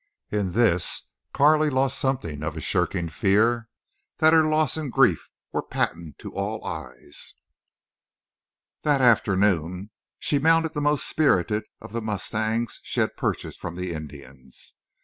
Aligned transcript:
In 0.31 0.53
this 0.53 1.07
Carley 1.31 1.69
lost 1.69 1.99
something 1.99 2.41
of 2.41 2.57
a 2.57 2.59
shirking 2.59 3.07
fear 3.07 3.69
that 4.17 4.33
her 4.33 4.43
loss 4.43 4.75
and 4.75 4.91
grief 4.91 5.29
were 5.51 5.61
patent 5.61 6.17
to 6.17 6.33
all 6.33 6.65
eyes. 6.65 7.35
That 8.81 9.01
afternoon 9.01 9.91
she 10.17 10.39
mounted 10.39 10.73
the 10.73 10.81
most 10.81 11.05
spirited 11.07 11.65
of 11.79 11.91
the 11.91 12.01
mustangs 12.01 12.79
she 12.81 12.99
had 12.99 13.15
purchased 13.15 13.59
from 13.59 13.75
the 13.75 13.93
Indians. 13.93 14.73